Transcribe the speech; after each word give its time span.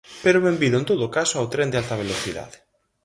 Pero 0.23 0.45
benvido 0.47 0.75
en 0.79 0.87
todo 0.91 1.13
caso 1.17 1.35
ao 1.37 1.51
tren 1.53 1.67
de 1.71 1.79
alta 1.81 1.95
velocidade. 2.03 2.57